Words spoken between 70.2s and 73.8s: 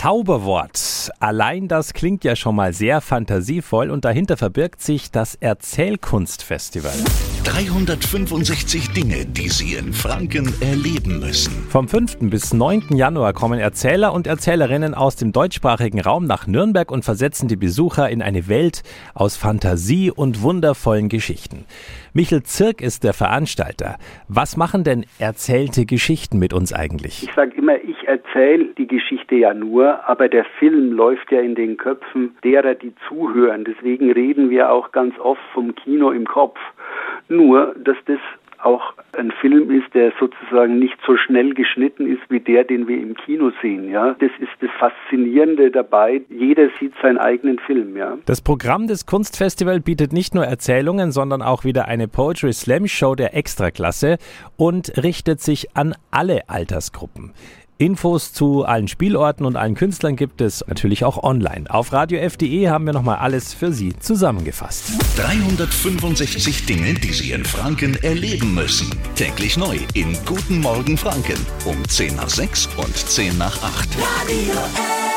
Guten Morgen Franken um 10 nach 6 und 10 nach